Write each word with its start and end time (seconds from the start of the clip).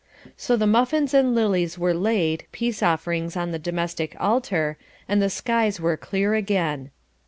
So 0.35 0.57
the 0.57 0.65
muffins 0.65 1.13
and 1.13 1.35
lilies 1.35 1.77
were 1.77 1.93
laid, 1.93 2.45
peace 2.51 2.81
offerings 2.81 3.37
on 3.37 3.51
the 3.51 3.59
domestic 3.59 4.15
altar, 4.19 4.79
and 5.07 5.21
the 5.21 5.29
skies 5.29 5.79
were 5.79 5.95
clear 5.95 6.33
again. 6.33 6.89